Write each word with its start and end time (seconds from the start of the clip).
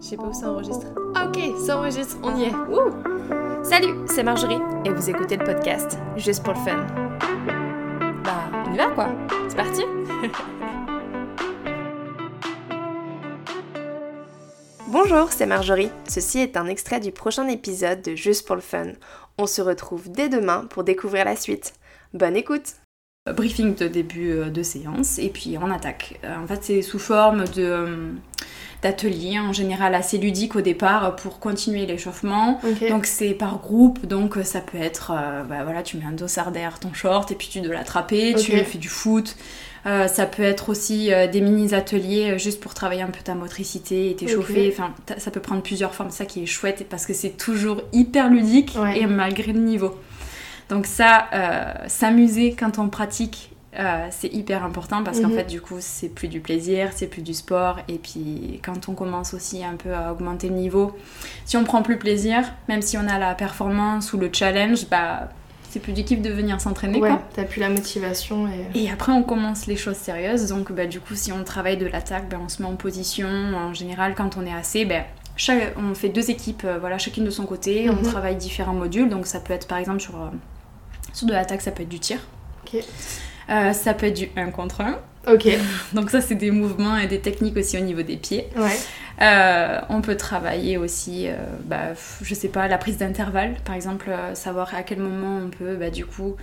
Je 0.00 0.06
sais 0.06 0.16
pas 0.16 0.24
où 0.24 0.32
ça 0.32 0.50
enregistre. 0.50 0.86
Ok, 1.14 1.38
ça 1.58 1.78
enregistre, 1.78 2.16
on 2.22 2.36
y 2.36 2.44
est. 2.44 2.52
Salut, 3.62 3.94
c'est 4.06 4.22
Marjorie 4.22 4.58
et 4.84 4.90
vous 4.90 5.10
écoutez 5.10 5.36
le 5.36 5.44
podcast 5.44 5.98
Juste 6.16 6.42
pour 6.42 6.54
le 6.54 6.60
fun. 6.60 6.86
Bah, 8.24 8.50
on 8.66 8.72
y 8.72 8.76
va 8.76 8.88
quoi 8.88 9.08
C'est 9.48 9.56
parti 9.56 9.82
Bonjour, 14.88 15.30
c'est 15.30 15.46
Marjorie. 15.46 15.90
Ceci 16.08 16.38
est 16.40 16.56
un 16.56 16.66
extrait 16.66 17.00
du 17.00 17.12
prochain 17.12 17.46
épisode 17.48 18.02
de 18.02 18.14
Juste 18.14 18.46
pour 18.46 18.56
le 18.56 18.62
fun. 18.62 18.92
On 19.38 19.46
se 19.46 19.62
retrouve 19.62 20.10
dès 20.10 20.28
demain 20.28 20.66
pour 20.68 20.84
découvrir 20.84 21.24
la 21.24 21.36
suite. 21.36 21.74
Bonne 22.12 22.36
écoute 22.36 22.74
briefing 23.32 23.74
de 23.74 23.88
début 23.88 24.30
euh, 24.30 24.50
de 24.50 24.62
séance 24.62 25.18
et 25.18 25.28
puis 25.28 25.56
on 25.60 25.70
attaque. 25.70 26.18
Euh, 26.24 26.36
en 26.36 26.46
fait, 26.46 26.62
c'est 26.62 26.82
sous 26.82 26.98
forme 26.98 27.44
de 27.48 27.62
euh, 27.62 28.12
d'ateliers 28.82 29.38
en 29.38 29.52
général 29.52 29.94
assez 29.94 30.18
ludiques 30.18 30.56
au 30.56 30.60
départ 30.60 31.16
pour 31.16 31.38
continuer 31.38 31.86
l'échauffement. 31.86 32.60
Donc 32.88 33.06
c'est 33.06 33.34
par 33.34 33.58
groupe, 33.58 34.06
donc 34.06 34.36
ça 34.44 34.60
peut 34.60 34.78
être, 34.78 35.12
bah 35.48 35.64
voilà, 35.64 35.82
tu 35.82 35.96
mets 35.96 36.04
un 36.04 36.12
dossard 36.12 36.52
derrière 36.52 36.78
ton 36.78 36.92
short 36.92 37.30
et 37.30 37.34
puis 37.34 37.48
tu 37.50 37.60
dois 37.60 37.74
l'attraper, 37.74 38.34
tu 38.34 38.52
fais 38.52 38.78
du 38.78 38.88
foot. 38.88 39.36
ça 39.84 40.26
peut 40.26 40.42
être 40.42 40.68
aussi 40.68 41.10
des 41.32 41.40
mini 41.40 41.74
ateliers 41.74 42.38
juste 42.38 42.60
pour 42.60 42.74
travailler 42.74 43.02
un 43.02 43.10
peu 43.10 43.22
ta 43.22 43.34
motricité 43.34 44.10
et 44.10 44.16
t'échauffer. 44.16 44.72
Enfin, 44.72 44.94
ça 45.18 45.30
peut 45.30 45.40
prendre 45.40 45.62
plusieurs 45.62 45.94
formes. 45.94 46.10
Ça 46.10 46.24
qui 46.24 46.42
est 46.42 46.46
chouette 46.46 46.86
parce 46.88 47.06
que 47.06 47.12
c'est 47.12 47.36
toujours 47.36 47.82
hyper 47.92 48.30
ludique 48.30 48.76
et 48.96 49.06
malgré 49.06 49.52
le 49.52 49.60
niveau. 49.60 49.94
Donc 50.70 50.86
ça, 50.86 51.26
euh, 51.34 51.72
s'amuser 51.88 52.54
quand 52.58 52.78
on 52.78 52.88
pratique, 52.88 53.49
euh, 53.78 54.08
c'est 54.10 54.32
hyper 54.32 54.64
important 54.64 55.04
parce 55.04 55.20
qu'en 55.20 55.28
mhm. 55.28 55.36
fait 55.36 55.44
du 55.44 55.60
coup 55.60 55.76
c'est 55.78 56.08
plus 56.08 56.26
du 56.26 56.40
plaisir, 56.40 56.90
c'est 56.94 57.06
plus 57.06 57.22
du 57.22 57.34
sport. 57.34 57.78
Et 57.88 57.98
puis 57.98 58.60
quand 58.64 58.88
on 58.88 58.94
commence 58.94 59.32
aussi 59.32 59.64
un 59.64 59.76
peu 59.76 59.94
à 59.94 60.12
augmenter 60.12 60.48
le 60.48 60.56
niveau, 60.56 60.96
si 61.44 61.56
on 61.56 61.62
prend 61.62 61.82
plus 61.82 61.96
plaisir, 61.96 62.52
même 62.68 62.82
si 62.82 62.98
on 62.98 63.06
a 63.06 63.18
la 63.18 63.34
performance 63.34 64.12
ou 64.12 64.18
le 64.18 64.28
challenge, 64.32 64.88
bah 64.90 65.28
c'est 65.68 65.78
plus 65.78 65.92
du 65.92 66.02
kiff 66.02 66.20
de 66.20 66.30
venir 66.30 66.60
s'entraîner 66.60 66.98
ouais, 66.98 67.12
t'as 67.32 67.44
plus 67.44 67.60
la 67.60 67.68
motivation 67.68 68.48
et... 68.48 68.86
et... 68.86 68.90
après 68.90 69.12
on 69.12 69.22
commence 69.22 69.68
les 69.68 69.76
choses 69.76 69.96
sérieuses. 69.96 70.48
Donc 70.48 70.72
bah, 70.72 70.86
du 70.86 70.98
coup 70.98 71.14
si 71.14 71.30
on 71.30 71.44
travaille 71.44 71.76
de 71.76 71.86
l'attaque 71.86 72.28
bah, 72.28 72.38
on 72.44 72.48
se 72.48 72.60
met 72.60 72.68
en 72.68 72.74
position. 72.74 73.28
En 73.28 73.72
général 73.72 74.16
quand 74.16 74.36
on 74.36 74.44
est 74.44 74.52
assez 74.52 74.84
bah, 74.84 75.04
on 75.76 75.94
fait 75.94 76.08
deux 76.08 76.28
équipes 76.28 76.64
euh, 76.64 76.78
voilà 76.80 76.98
chacune 76.98 77.24
de 77.24 77.30
son 77.30 77.46
côté. 77.46 77.88
On 77.88 77.94
mhm. 77.94 78.02
travaille 78.02 78.34
différents 78.34 78.74
modules. 78.74 79.08
Donc 79.08 79.28
ça 79.28 79.38
peut 79.38 79.52
être 79.52 79.68
par 79.68 79.78
exemple 79.78 80.00
sur 80.00 80.14
sur 81.12 81.28
de 81.28 81.32
l'attaque, 81.32 81.60
ça 81.60 81.70
peut 81.70 81.84
être 81.84 81.88
du 81.88 82.00
tir. 82.00 82.18
Euh, 83.50 83.72
ça 83.72 83.94
peut 83.94 84.06
être 84.06 84.16
du 84.16 84.30
1 84.36 84.50
contre 84.50 84.80
1. 84.82 84.98
Ok. 85.28 85.48
Donc 85.92 86.10
ça, 86.10 86.20
c'est 86.20 86.34
des 86.34 86.50
mouvements 86.50 86.96
et 86.96 87.06
des 87.06 87.20
techniques 87.20 87.56
aussi 87.56 87.76
au 87.76 87.82
niveau 87.82 88.02
des 88.02 88.16
pieds. 88.16 88.46
Ouais. 88.56 88.76
Euh, 89.22 89.78
on 89.90 90.00
peut 90.00 90.16
travailler 90.16 90.78
aussi, 90.78 91.28
euh, 91.28 91.34
bah, 91.66 91.88
je 92.22 92.34
sais 92.34 92.48
pas, 92.48 92.68
la 92.68 92.78
prise 92.78 92.96
d'intervalle, 92.96 93.56
par 93.66 93.74
exemple, 93.74 94.10
savoir 94.32 94.74
à 94.74 94.82
quel 94.82 94.98
moment 94.98 95.42
on 95.44 95.50
peut, 95.50 95.76
bah, 95.76 95.90
du 95.90 96.06
coup, 96.06 96.36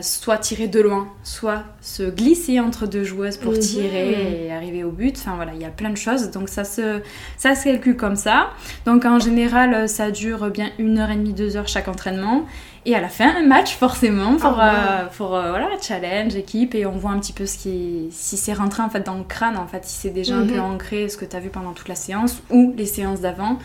soit 0.00 0.38
tirer 0.38 0.66
de 0.66 0.80
loin, 0.80 1.06
soit 1.22 1.62
se 1.80 2.02
glisser 2.02 2.58
entre 2.58 2.88
deux 2.88 3.04
joueuses 3.04 3.36
pour 3.36 3.52
mhm. 3.52 3.60
tirer 3.60 4.46
et 4.46 4.52
arriver 4.52 4.82
au 4.82 4.90
but. 4.90 5.16
Enfin 5.16 5.36
voilà, 5.36 5.52
il 5.54 5.62
y 5.62 5.64
a 5.64 5.70
plein 5.70 5.90
de 5.90 5.96
choses. 5.96 6.32
Donc 6.32 6.48
ça 6.48 6.64
se, 6.64 7.00
ça 7.36 7.54
se 7.54 7.62
calcule 7.62 7.96
comme 7.96 8.16
ça. 8.16 8.50
Donc 8.86 9.04
en 9.04 9.20
général, 9.20 9.88
ça 9.88 10.10
dure 10.10 10.50
bien 10.50 10.70
une 10.80 10.98
heure 10.98 11.10
et 11.10 11.16
demie, 11.16 11.32
deux 11.32 11.56
heures 11.56 11.68
chaque 11.68 11.86
entraînement. 11.86 12.46
Et 12.86 12.94
à 12.94 13.00
la 13.00 13.08
fin, 13.08 13.34
un 13.36 13.44
match 13.44 13.74
forcément 13.74 14.36
pour, 14.36 14.60
ah, 14.60 15.00
euh, 15.02 15.06
pour 15.16 15.34
euh, 15.34 15.50
voilà, 15.50 15.70
challenge, 15.82 16.36
équipe, 16.36 16.72
et 16.76 16.86
on 16.86 16.92
voit 16.92 17.10
un 17.10 17.18
petit 17.18 17.32
peu 17.32 17.44
ce 17.44 17.58
qui, 17.58 18.06
si 18.16 18.36
c'est 18.36 18.52
rentré 18.52 18.82
en 18.82 18.90
fait 18.90 19.00
dans 19.00 19.16
le 19.16 19.24
crâne, 19.24 19.56
en 19.56 19.66
fait, 19.66 19.84
si 19.84 19.96
c'est 19.96 20.10
déjà 20.10 20.36
un 20.36 20.46
peu 20.46 20.54
mhm. 20.54 20.60
ancré 20.60 21.08
ce 21.08 21.16
que 21.16 21.24
tu 21.24 21.36
as 21.36 21.40
vu 21.40 21.50
pendant 21.50 21.72
toute 21.72 21.88
la 21.88 21.94
séance 21.94 22.42
ou 22.50 22.74
les 22.76 22.86
séances 22.86 23.20
d'avant 23.20 23.58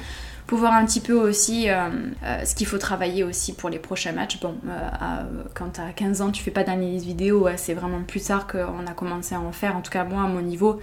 pour 0.48 0.58
voir 0.58 0.74
un 0.74 0.86
petit 0.86 1.00
peu 1.00 1.14
aussi 1.14 1.70
euh, 1.70 1.90
ce 2.44 2.56
qu'il 2.56 2.68
faut 2.68 2.78
travailler 2.78 3.24
aussi 3.24 3.54
pour 3.54 3.70
les 3.70 3.80
prochains 3.80 4.12
matchs. 4.12 4.38
Bon, 4.42 4.56
quand 5.54 5.70
tu 5.76 5.80
as 5.80 5.94
15 5.94 6.22
ans, 6.22 6.32
tu 6.32 6.44
fais 6.44 6.52
pas 6.52 6.64
d'analyse 6.64 7.06
vidéo, 7.06 7.48
c'est 7.56 7.74
vraiment 7.74 8.02
plus 8.02 8.22
tard 8.22 8.48
qu'on 8.48 8.86
a 8.86 8.92
commencé 8.94 9.34
à 9.34 9.40
en 9.40 9.54
faire, 9.54 9.78
en 9.78 9.82
tout 9.82 9.92
cas 9.92 10.04
moi 10.04 10.24
à 10.24 10.28
mon 10.28 10.42
niveau. 10.42 10.82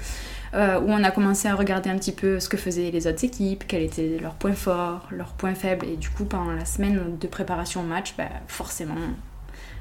Euh, 0.54 0.80
où 0.80 0.90
on 0.90 1.04
a 1.04 1.10
commencé 1.10 1.46
à 1.46 1.54
regarder 1.54 1.90
un 1.90 1.98
petit 1.98 2.12
peu 2.12 2.40
ce 2.40 2.48
que 2.48 2.56
faisaient 2.56 2.90
les 2.90 3.06
autres 3.06 3.22
équipes, 3.22 3.64
quels 3.66 3.82
étaient 3.82 4.18
leurs 4.20 4.34
points 4.34 4.54
forts, 4.54 5.06
leurs 5.10 5.32
points 5.32 5.54
faibles. 5.54 5.86
Et 5.86 5.96
du 5.96 6.08
coup, 6.08 6.24
pendant 6.24 6.52
la 6.52 6.64
semaine 6.64 7.18
de 7.18 7.26
préparation 7.26 7.82
au 7.82 7.84
match, 7.84 8.14
bah, 8.16 8.28
forcément, 8.46 8.94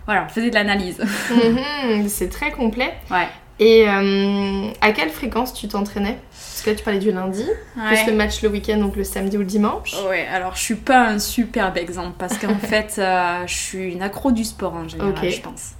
voilà, 0.05 0.25
on 0.25 0.29
faisait 0.29 0.49
de 0.49 0.55
l'analyse. 0.55 0.99
Mhm, 1.31 2.09
c'est 2.09 2.29
très 2.29 2.51
complet. 2.51 2.93
Ouais. 3.09 3.27
Et 3.59 3.87
euh, 3.87 4.69
à 4.81 4.91
quelle 4.91 5.09
fréquence 5.09 5.53
tu 5.53 5.67
t'entraînais? 5.67 6.19
Parce 6.31 6.61
que 6.63 6.69
là, 6.69 6.75
tu 6.75 6.83
parlais 6.83 6.99
du 6.99 7.11
lundi, 7.11 7.45
plus 7.75 8.05
le 8.07 8.13
match 8.13 8.41
le 8.41 8.49
week-end, 8.49 8.77
donc 8.77 8.95
le 8.95 9.03
samedi 9.03 9.37
ou 9.37 9.41
le 9.41 9.45
dimanche. 9.45 9.95
Ouais, 10.07 10.27
alors 10.27 10.55
je 10.55 10.61
suis 10.61 10.75
pas 10.75 11.07
un 11.07 11.19
superbe 11.19 11.77
exemple 11.77 12.13
parce 12.17 12.37
qu'en 12.37 12.55
fait, 12.59 12.95
euh, 12.97 13.47
je 13.47 13.53
suis 13.53 13.91
une 13.91 14.01
accro 14.01 14.31
du 14.31 14.43
sport 14.43 14.73
en 14.73 14.87
général, 14.87 15.29
je 15.29 15.41
pense. 15.41 15.73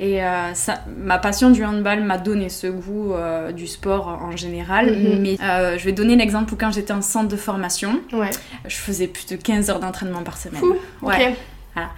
Et 0.00 0.24
euh, 0.24 0.54
ça, 0.54 0.82
ma 0.96 1.18
passion 1.18 1.50
du 1.50 1.62
handball 1.62 2.02
m'a 2.02 2.16
donné 2.16 2.48
ce 2.48 2.66
goût 2.66 3.12
euh, 3.12 3.52
du 3.52 3.66
sport 3.66 4.08
en 4.08 4.34
général. 4.34 4.96
Mhm. 4.96 5.20
Mais 5.20 5.36
euh, 5.42 5.76
je 5.76 5.84
vais 5.84 5.92
donner 5.92 6.16
l'exemple 6.16 6.54
où 6.54 6.56
quand 6.56 6.72
j'étais 6.72 6.94
en 6.94 7.02
centre 7.02 7.28
de 7.28 7.36
formation, 7.36 8.00
ouais. 8.14 8.30
je 8.66 8.76
faisais 8.76 9.06
plus 9.06 9.26
de 9.26 9.36
15 9.36 9.68
heures 9.68 9.78
d'entraînement 9.78 10.22
par 10.22 10.38
semaine. 10.38 10.62
ouais. 11.02 11.36
Voilà. 11.74 11.90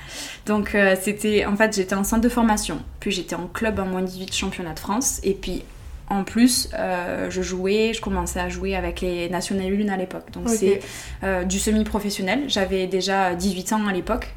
Donc 0.46 0.76
c'était 1.00 1.46
en 1.46 1.56
fait 1.56 1.74
j'étais 1.74 1.94
en 1.94 2.04
centre 2.04 2.22
de 2.22 2.28
formation, 2.28 2.80
puis 3.00 3.10
j'étais 3.10 3.34
en 3.34 3.46
club 3.46 3.78
en 3.78 3.86
moins 3.86 4.02
18 4.02 4.34
championnat 4.34 4.74
de 4.74 4.78
France 4.78 5.20
et 5.22 5.34
puis 5.34 5.64
en 6.12 6.24
plus, 6.24 6.68
euh, 6.74 7.30
je 7.30 7.40
jouais, 7.40 7.92
je 7.94 8.00
commençais 8.02 8.38
à 8.38 8.50
jouer 8.50 8.76
avec 8.76 9.00
les 9.00 9.30
National 9.30 9.70
Lune 9.70 9.88
à 9.88 9.96
l'époque. 9.96 10.30
Donc 10.32 10.48
c'est 10.48 10.80
euh, 11.24 11.44
du 11.44 11.58
semi-professionnel. 11.58 12.44
J'avais 12.48 12.86
déjà 12.86 13.34
18 13.34 13.72
ans 13.72 13.86
à 13.86 13.92
l'époque, 13.92 14.34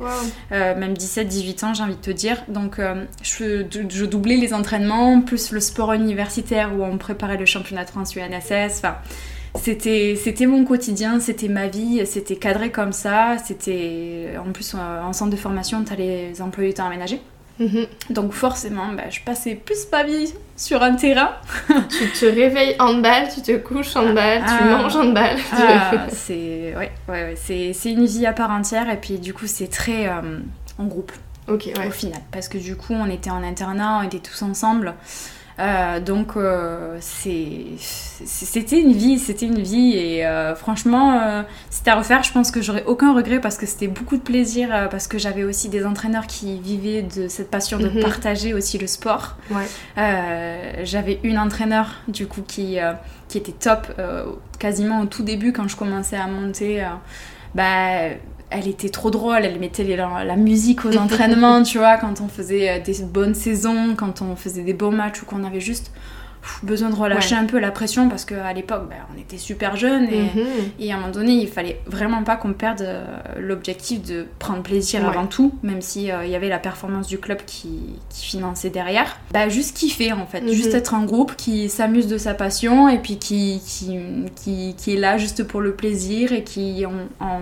euh, 0.52 0.76
même 0.76 0.94
17-18 0.94 1.66
ans 1.66 1.74
j'ai 1.74 1.84
envie 1.84 1.96
de 1.96 2.02
te 2.02 2.12
dire. 2.12 2.44
Donc 2.48 2.80
je, 3.22 3.66
je, 3.90 4.06
doublais 4.06 4.38
les 4.38 4.54
entraînements, 4.54 5.20
plus 5.22 5.52
le 5.52 5.60
sport 5.60 5.92
universitaire 5.92 6.72
où 6.74 6.84
on 6.84 6.98
préparait 6.98 7.38
le 7.38 7.46
championnat 7.46 7.84
de 7.84 7.90
France 7.90 8.16
UNSS. 8.16 8.78
Enfin, 8.78 8.96
c'était 9.56 10.16
c'était 10.22 10.46
mon 10.46 10.66
quotidien, 10.66 11.20
c'était 11.20 11.48
ma 11.48 11.68
vie, 11.68 12.06
c'était 12.06 12.36
cadré 12.36 12.72
comme 12.72 12.94
ça. 12.94 13.38
C'était 13.44 14.36
en 14.38 14.52
plus 14.52 14.76
en 14.76 15.14
centre 15.14 15.32
de 15.32 15.38
formation, 15.38 15.84
tu 15.84 15.94
as 15.94 15.96
les 15.96 16.42
employés 16.42 16.74
temps 16.74 16.86
aménagés. 16.86 17.22
Mhm. 17.60 17.88
Donc 18.10 18.34
forcément, 18.34 18.92
bah, 18.94 19.10
je 19.10 19.22
passais 19.22 19.56
plus 19.56 19.88
ma 19.92 20.04
vie 20.04 20.34
sur 20.58 20.84
un 20.84 20.96
terrain. 20.96 21.32
tu 21.90 22.10
te 22.10 22.26
réveilles 22.26 22.76
en 22.80 22.96
balle, 22.96 23.30
tu 23.34 23.42
te 23.42 23.56
couches 23.58 23.96
en 23.96 24.14
balle, 24.14 24.42
tu 24.42 24.54
ah. 24.60 24.78
manges 24.78 24.96
en 24.96 25.12
balle. 25.12 25.38
Ah, 25.54 26.08
c'est 26.10 26.76
ouais, 26.76 26.92
ouais, 27.08 27.36
c'est 27.36 27.92
une 27.92 28.06
vie 28.06 28.26
à 28.26 28.34
part 28.34 28.52
entière 28.52 28.90
et 28.90 28.98
puis 28.98 29.20
du 29.20 29.34
coup 29.34 29.48
c'est 29.48 29.68
très 29.68 30.08
euh, 30.08 30.40
en 30.78 30.86
groupe. 30.86 31.14
Ok. 31.48 31.70
Au 31.88 31.92
final, 31.92 32.20
parce 32.32 32.50
que 32.50 32.58
du 32.58 32.76
coup 32.76 32.94
on 32.94 33.10
était 33.10 33.30
en 33.30 33.44
internat, 33.44 34.00
on 34.02 34.04
était 34.04 34.20
tous 34.20 34.42
ensemble. 34.42 34.94
Euh, 35.58 36.02
donc 36.02 36.36
euh, 36.36 36.98
c'était 37.00 38.82
une 38.82 38.92
vie, 38.92 39.20
c'était 39.20 39.46
une 39.46 39.62
vie 39.62 39.94
et 39.94 40.26
euh, 40.26 40.54
franchement 40.54 41.44
c'était 41.70 41.92
à 41.92 41.96
refaire. 41.96 42.24
Je 42.24 42.32
pense 42.32 42.52
que 42.52 42.62
j'aurais 42.62 42.84
aucun 42.86 43.14
regret 43.14 43.40
parce 43.40 43.58
que 43.58 43.66
c'était 43.66 43.88
beaucoup 43.88 44.18
de 44.18 44.22
plaisir 44.22 44.88
parce 44.92 45.08
que 45.08 45.18
j'avais 45.18 45.44
aussi 45.44 45.70
des 45.70 45.86
entraîneurs 45.86 46.28
qui 46.28 46.60
vivaient 46.60 47.04
de 47.04 47.28
cette 47.28 47.50
passion 47.50 47.80
de 47.80 47.90
mhm. 47.90 48.02
partager 48.02 48.54
aussi 48.54 48.78
le 48.78 48.88
sport. 48.88 49.38
j'avais 49.96 51.20
une 51.24 51.40
entraîneur 51.40 51.96
du 52.08 52.28
coup 52.28 52.42
qui 52.46 52.78
qui 53.28 53.38
était 53.38 53.54
top 53.54 53.88
quasiment 54.60 55.02
au 55.02 55.06
tout 55.06 55.24
début 55.24 55.54
quand 55.54 55.68
je 55.68 55.76
commençais 55.76 56.18
à 56.18 56.28
monter. 56.28 56.86
Bah 57.56 58.10
elle 58.52 58.68
était 58.68 58.90
trop 58.90 59.10
drôle, 59.10 59.40
elle 59.44 59.60
mettait 59.60 59.84
la, 59.96 60.36
musique 60.36 60.86
aux 60.86 60.96
entraînements, 60.98 61.64
tu 61.64 61.80
vois, 61.80 61.98
quand 61.98 62.22
on 62.22 62.28
faisait 62.28 62.70
euh, 62.70 62.80
des 62.80 63.04
bonnes 63.04 63.34
saisons, 63.34 63.96
quand 63.98 64.22
on 64.22 64.36
faisait 64.36 64.62
des 64.62 64.74
beaux 64.74 64.92
matchs 64.92 65.24
ou 65.24 65.26
qu'on 65.26 65.44
avait 65.44 65.60
juste 65.60 65.92
besoin 66.64 66.90
de 66.90 66.96
relâcher 66.96 67.36
un 67.36 67.46
peu 67.46 67.60
la 67.60 67.72
pression 67.72 68.10
parce 68.10 68.26
qu'à 68.26 68.54
l'époque, 68.54 68.90
ben, 68.90 68.98
on 69.14 69.20
était 69.20 69.38
super 69.38 69.76
jeunes 69.76 70.06
et, 70.06 70.24
mhm. 70.24 70.46
et, 70.80 70.92
à 70.92 70.96
un 70.96 71.00
moment 71.00 71.12
donné, 71.12 71.34
il 71.34 71.48
fallait 71.48 71.82
vraiment 71.86 72.24
pas 72.24 72.36
qu'on 72.36 72.54
perde 72.54 72.82
euh, 72.82 73.06
l'objectif 73.40 74.02
de 74.02 74.26
prendre 74.40 74.62
plaisir 74.62 75.08
avant 75.08 75.28
tout, 75.28 75.54
même 75.64 75.82
s'il 75.82 76.12
euh, 76.12 76.26
il 76.26 76.32
y 76.32 76.36
avait 76.36 76.50
la 76.50 76.60
performance 76.60 77.08
du 77.08 77.18
club 77.18 77.40
qui, 77.46 78.00
qui 78.10 78.26
finançait 78.26 78.70
derrière. 78.70 79.18
Bah, 79.32 79.50
juste 79.50 79.78
kiffer 79.78 80.14
en 80.14 80.26
fait, 80.26 80.48
juste 80.52 80.72
mhm. 80.72 80.78
être 80.78 80.94
en 80.94 81.04
groupe 81.04 81.36
qui 81.36 81.70
s'amuse 81.70 82.08
de 82.08 82.18
sa 82.18 82.34
passion 82.34 82.90
et 82.90 83.00
puis 83.00 83.18
qui, 83.18 83.62
qui, 83.66 84.00
qui, 84.36 84.76
qui, 84.76 84.94
est 84.94 85.00
là 85.00 85.18
juste 85.18 85.44
pour 85.44 85.62
le 85.62 85.74
plaisir 85.76 86.32
et 86.32 86.44
qui 86.44 86.86
en, 86.86 87.26
en 87.26 87.40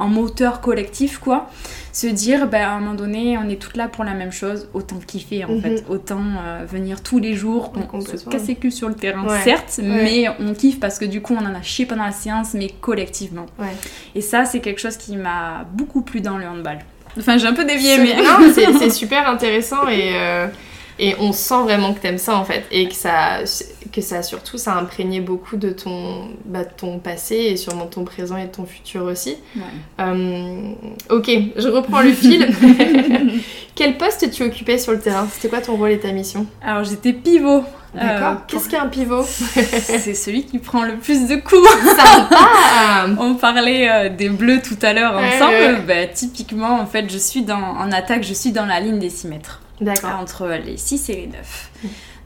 en 0.00 0.08
moteur 0.08 0.60
collectif, 0.60 1.18
quoi. 1.18 1.48
Se 1.92 2.06
dire, 2.06 2.48
ben, 2.48 2.62
à 2.62 2.70
un 2.72 2.80
moment 2.80 2.94
donné, 2.94 3.36
on 3.36 3.48
est 3.48 3.60
toutes 3.60 3.76
là 3.76 3.86
pour 3.86 4.02
la 4.02 4.14
même 4.14 4.32
chose, 4.32 4.68
autant 4.72 4.98
kiffer, 5.06 5.44
en 5.44 5.60
fait. 5.60 5.82
Mhm. 5.82 5.90
Autant 5.90 6.22
euh, 6.44 6.64
venir 6.66 7.02
tous 7.02 7.18
les 7.18 7.34
jours, 7.34 7.72
on, 7.92 8.00
se 8.00 8.16
casse 8.28 8.48
les 8.48 8.54
culs 8.54 8.72
sur 8.72 8.88
le 8.88 8.94
terrain, 8.94 9.26
certes, 9.44 9.78
mais 9.82 10.26
on 10.40 10.54
kiffe 10.54 10.80
parce 10.80 10.98
que 10.98 11.04
du 11.04 11.20
coup, 11.20 11.36
on 11.38 11.44
en 11.44 11.54
a 11.54 11.62
chié 11.62 11.86
pendant 11.86 12.04
la 12.04 12.12
séance, 12.12 12.54
mais 12.54 12.70
collectivement. 12.80 13.46
Et 14.14 14.22
ça, 14.22 14.44
c'est 14.44 14.60
quelque 14.60 14.80
chose 14.80 14.96
qui 14.96 15.16
m'a 15.16 15.66
beaucoup 15.72 16.02
plu 16.02 16.20
dans 16.20 16.38
le 16.38 16.46
handball. 16.46 16.78
Enfin, 17.18 17.38
j'ai 17.38 17.46
un 17.46 17.54
peu 17.54 17.64
dévié, 17.64 17.98
mais... 17.98 18.16
Non, 18.22 18.52
c'est 18.78 18.90
super 18.90 19.28
intéressant 19.28 19.86
et... 19.88 20.12
Euh, 20.14 20.46
Et 21.02 21.16
on 21.18 21.32
sent 21.32 21.62
vraiment 21.62 21.94
que 21.94 22.00
t'aimes 22.00 22.18
ça 22.18 22.36
en 22.36 22.44
fait. 22.44 22.64
Et 22.70 22.86
que 22.86 22.94
ça, 22.94 23.38
que 23.90 24.02
ça 24.02 24.22
surtout, 24.22 24.58
ça 24.58 24.74
a 24.74 24.80
imprégné 24.80 25.20
beaucoup 25.22 25.56
de 25.56 25.70
ton, 25.70 26.28
bah, 26.44 26.66
ton 26.66 26.98
passé 26.98 27.36
et 27.36 27.56
sûrement 27.56 27.86
ton 27.86 28.04
présent 28.04 28.36
et 28.36 28.48
ton 28.48 28.66
futur 28.66 29.04
aussi. 29.04 29.36
Euh, 29.98 30.72
ok, 31.08 31.30
je 31.56 31.68
reprends 31.68 32.02
le 32.02 32.12
fil. 32.12 32.46
Quel 33.74 33.96
poste 33.96 34.30
tu 34.30 34.42
occupais 34.42 34.76
sur 34.76 34.92
le 34.92 35.00
terrain? 35.00 35.26
C'était 35.32 35.48
quoi 35.48 35.62
ton 35.62 35.76
rôle 35.76 35.90
et 35.92 35.98
ta 35.98 36.12
mission? 36.12 36.46
Alors 36.62 36.84
j'étais 36.84 37.14
pivot. 37.14 37.64
D'accord. 37.94 38.32
Euh, 38.32 38.34
Qu'est-ce 38.46 38.68
qu'un 38.68 38.86
pivot? 38.86 39.24
C'est 39.26 40.14
celui 40.14 40.44
qui 40.44 40.58
prend 40.58 40.84
le 40.84 40.96
plus 40.96 41.26
de 41.26 41.36
coups. 41.36 41.66
Sympa 41.96 43.06
On 43.18 43.34
parlait 43.36 43.88
euh, 43.90 44.08
des 44.10 44.28
bleus 44.28 44.60
tout 44.60 44.78
à 44.82 44.92
l'heure 44.92 45.14
ensemble. 45.14 45.80
Bah, 45.88 46.06
typiquement, 46.06 46.78
en 46.78 46.86
fait, 46.86 47.10
je 47.10 47.18
suis 47.18 47.42
dans, 47.42 47.56
en 47.56 47.90
attaque, 47.90 48.22
je 48.22 48.34
suis 48.34 48.52
dans 48.52 48.66
la 48.66 48.80
ligne 48.80 48.98
des 48.98 49.10
6 49.10 49.28
mètres. 49.28 49.60
D'accord. 49.80 50.16
Entre 50.20 50.46
les 50.64 50.76
6 50.76 51.10
et 51.10 51.14
les 51.14 51.26
9. 51.28 51.70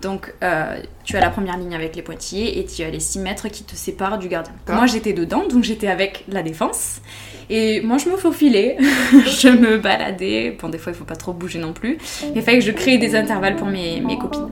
Donc, 0.02 0.34
euh, 0.42 0.76
tu 1.04 1.16
as 1.16 1.20
la 1.20 1.30
première 1.30 1.56
ligne 1.56 1.74
avec 1.74 1.96
les 1.96 2.02
pointillés 2.02 2.58
et 2.58 2.66
tu 2.66 2.82
as 2.82 2.90
les 2.90 3.00
6 3.00 3.20
mètres 3.20 3.48
qui 3.48 3.64
te 3.64 3.74
séparent 3.74 4.18
du 4.18 4.28
gardien. 4.28 4.52
Moi, 4.68 4.86
j'étais 4.86 5.12
dedans, 5.12 5.44
donc 5.48 5.64
j'étais 5.64 5.88
avec 5.88 6.24
la 6.28 6.42
défense. 6.42 7.00
Et 7.48 7.80
moi, 7.80 7.98
je 7.98 8.08
me 8.08 8.16
faufilais, 8.16 8.76
je 9.12 9.48
me 9.48 9.78
baladais. 9.78 10.56
Bon, 10.60 10.68
des 10.68 10.78
fois, 10.78 10.92
il 10.92 10.94
faut 10.94 11.04
pas 11.04 11.16
trop 11.16 11.32
bouger 11.32 11.58
non 11.58 11.72
plus. 11.72 11.98
Il 12.34 12.42
fallait 12.42 12.58
que 12.58 12.64
je 12.64 12.72
crée 12.72 12.98
des 12.98 13.14
intervalles 13.16 13.56
pour 13.56 13.66
mes, 13.66 14.00
mes 14.00 14.18
copines. 14.18 14.48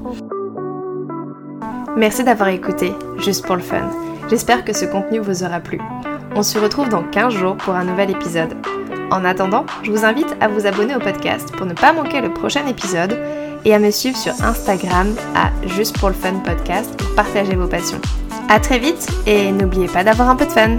Merci 1.96 2.24
d'avoir 2.24 2.48
écouté, 2.48 2.92
juste 3.18 3.44
pour 3.44 3.56
le 3.56 3.62
fun. 3.62 3.90
J'espère 4.30 4.64
que 4.64 4.72
ce 4.72 4.86
contenu 4.86 5.18
vous 5.18 5.42
aura 5.44 5.60
plu. 5.60 5.78
On 6.34 6.42
se 6.42 6.58
retrouve 6.58 6.88
dans 6.88 7.02
15 7.02 7.34
jours 7.34 7.56
pour 7.56 7.74
un 7.74 7.84
nouvel 7.84 8.10
épisode. 8.10 8.54
En 9.12 9.26
attendant, 9.26 9.66
je 9.82 9.90
vous 9.90 10.06
invite 10.06 10.34
à 10.40 10.48
vous 10.48 10.66
abonner 10.66 10.96
au 10.96 10.98
podcast 10.98 11.52
pour 11.52 11.66
ne 11.66 11.74
pas 11.74 11.92
manquer 11.92 12.22
le 12.22 12.32
prochain 12.32 12.66
épisode 12.66 13.18
et 13.66 13.74
à 13.74 13.78
me 13.78 13.90
suivre 13.90 14.16
sur 14.16 14.32
Instagram 14.42 15.14
à 15.34 15.50
Juste 15.68 15.98
pour 15.98 16.08
le 16.08 16.14
Fun 16.14 16.38
Podcast 16.42 16.96
pour 16.96 17.14
partager 17.14 17.54
vos 17.54 17.66
passions. 17.66 18.00
A 18.48 18.58
très 18.58 18.78
vite 18.78 19.06
et 19.26 19.52
n'oubliez 19.52 19.86
pas 19.86 20.02
d'avoir 20.02 20.30
un 20.30 20.36
peu 20.36 20.46
de 20.46 20.50
fun 20.50 20.78